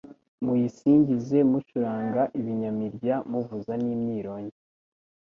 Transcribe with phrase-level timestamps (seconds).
[0.43, 4.59] muyisingize mucuranga ibinyamirya muvuza n’imyirongi